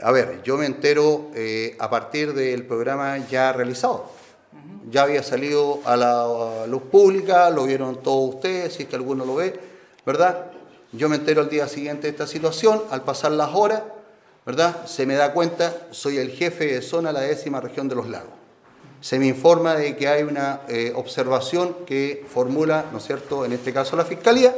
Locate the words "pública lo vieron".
6.82-8.00